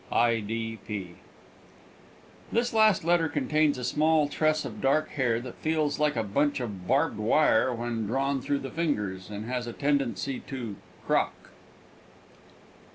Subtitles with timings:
[0.11, 0.39] I.
[0.39, 0.79] D.
[0.87, 1.17] P."
[2.51, 6.59] This last letter contains a small tress of dark hair that feels like a bunch
[6.59, 10.75] of barbed wire when drawn through the fingers, and has a tendency to
[11.05, 11.51] "crock."